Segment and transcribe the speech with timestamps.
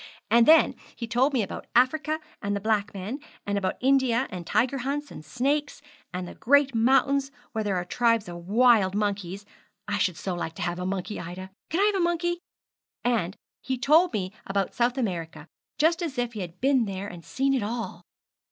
[0.31, 4.47] And then he told me about Africa and the black men, and about India, and
[4.47, 5.79] tiger hunts, and snakes,
[6.11, 9.45] and the great mountains where there are tribes of wild monkeys;
[9.87, 11.51] I should so like to have a monkey, Ida!
[11.69, 12.39] Can I have a monkey?
[13.03, 15.45] And he told me about South America,
[15.77, 18.01] just as if he had been there and seen it all.'